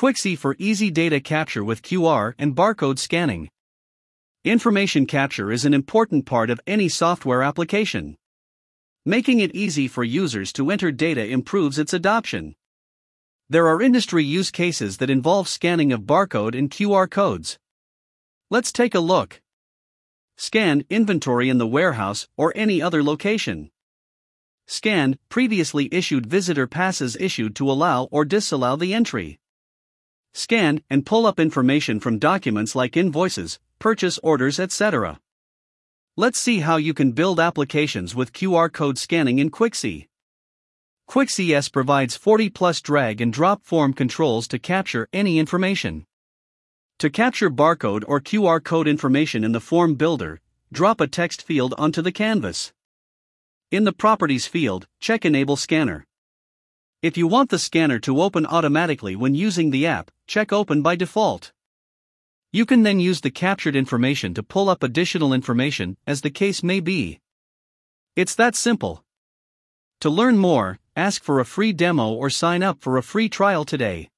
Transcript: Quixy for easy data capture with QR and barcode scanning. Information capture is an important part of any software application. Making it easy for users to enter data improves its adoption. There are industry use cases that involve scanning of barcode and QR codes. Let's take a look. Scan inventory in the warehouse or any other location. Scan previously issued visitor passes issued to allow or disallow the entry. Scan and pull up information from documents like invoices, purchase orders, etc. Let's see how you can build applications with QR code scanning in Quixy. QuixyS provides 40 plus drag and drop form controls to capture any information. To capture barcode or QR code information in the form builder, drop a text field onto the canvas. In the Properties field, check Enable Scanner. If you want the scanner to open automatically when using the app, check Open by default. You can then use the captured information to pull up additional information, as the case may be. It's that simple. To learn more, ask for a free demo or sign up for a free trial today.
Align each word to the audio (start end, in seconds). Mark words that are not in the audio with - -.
Quixy 0.00 0.34
for 0.34 0.56
easy 0.58 0.90
data 0.90 1.20
capture 1.20 1.62
with 1.62 1.82
QR 1.82 2.32
and 2.38 2.56
barcode 2.56 2.98
scanning. 2.98 3.50
Information 4.44 5.04
capture 5.04 5.52
is 5.52 5.66
an 5.66 5.74
important 5.74 6.24
part 6.24 6.48
of 6.48 6.58
any 6.66 6.88
software 6.88 7.42
application. 7.42 8.16
Making 9.04 9.40
it 9.40 9.54
easy 9.54 9.86
for 9.88 10.02
users 10.02 10.54
to 10.54 10.70
enter 10.70 10.90
data 10.90 11.26
improves 11.26 11.78
its 11.78 11.92
adoption. 11.92 12.54
There 13.50 13.68
are 13.68 13.82
industry 13.82 14.24
use 14.24 14.50
cases 14.50 14.96
that 14.96 15.10
involve 15.10 15.48
scanning 15.48 15.92
of 15.92 16.04
barcode 16.04 16.56
and 16.56 16.70
QR 16.70 17.06
codes. 17.10 17.58
Let's 18.48 18.72
take 18.72 18.94
a 18.94 19.00
look. 19.00 19.42
Scan 20.38 20.82
inventory 20.88 21.50
in 21.50 21.58
the 21.58 21.66
warehouse 21.66 22.26
or 22.38 22.54
any 22.56 22.80
other 22.80 23.02
location. 23.02 23.70
Scan 24.66 25.18
previously 25.28 25.90
issued 25.92 26.24
visitor 26.24 26.66
passes 26.66 27.18
issued 27.20 27.54
to 27.56 27.70
allow 27.70 28.04
or 28.04 28.24
disallow 28.24 28.76
the 28.76 28.94
entry. 28.94 29.38
Scan 30.32 30.82
and 30.88 31.04
pull 31.04 31.26
up 31.26 31.40
information 31.40 32.00
from 32.00 32.18
documents 32.18 32.74
like 32.74 32.96
invoices, 32.96 33.58
purchase 33.78 34.18
orders, 34.22 34.60
etc. 34.60 35.18
Let's 36.16 36.38
see 36.38 36.60
how 36.60 36.76
you 36.76 36.94
can 36.94 37.12
build 37.12 37.40
applications 37.40 38.14
with 38.14 38.32
QR 38.32 38.72
code 38.72 38.98
scanning 38.98 39.38
in 39.38 39.50
Quixy. 39.50 40.08
QuixyS 41.08 41.72
provides 41.72 42.16
40 42.16 42.50
plus 42.50 42.80
drag 42.80 43.20
and 43.20 43.32
drop 43.32 43.64
form 43.64 43.92
controls 43.92 44.46
to 44.48 44.58
capture 44.58 45.08
any 45.12 45.38
information. 45.38 46.04
To 47.00 47.10
capture 47.10 47.50
barcode 47.50 48.04
or 48.06 48.20
QR 48.20 48.62
code 48.62 48.86
information 48.86 49.42
in 49.42 49.52
the 49.52 49.60
form 49.60 49.94
builder, 49.94 50.40
drop 50.72 51.00
a 51.00 51.08
text 51.08 51.42
field 51.42 51.74
onto 51.78 52.02
the 52.02 52.12
canvas. 52.12 52.72
In 53.70 53.84
the 53.84 53.92
Properties 53.92 54.46
field, 54.46 54.86
check 55.00 55.24
Enable 55.24 55.56
Scanner. 55.56 56.04
If 57.02 57.16
you 57.16 57.26
want 57.26 57.48
the 57.48 57.58
scanner 57.58 57.98
to 58.00 58.20
open 58.20 58.44
automatically 58.44 59.16
when 59.16 59.34
using 59.34 59.70
the 59.70 59.86
app, 59.86 60.10
check 60.30 60.52
Open 60.52 60.80
by 60.80 60.94
default. 60.94 61.50
You 62.52 62.64
can 62.64 62.84
then 62.84 63.00
use 63.00 63.20
the 63.20 63.32
captured 63.32 63.74
information 63.74 64.32
to 64.34 64.44
pull 64.44 64.68
up 64.68 64.84
additional 64.84 65.32
information, 65.32 65.96
as 66.06 66.20
the 66.20 66.30
case 66.30 66.62
may 66.62 66.78
be. 66.78 67.18
It's 68.14 68.36
that 68.36 68.54
simple. 68.54 69.02
To 70.02 70.08
learn 70.08 70.38
more, 70.38 70.78
ask 70.94 71.24
for 71.24 71.40
a 71.40 71.44
free 71.44 71.72
demo 71.72 72.12
or 72.12 72.30
sign 72.30 72.62
up 72.62 72.80
for 72.80 72.96
a 72.96 73.02
free 73.02 73.28
trial 73.28 73.64
today. 73.64 74.08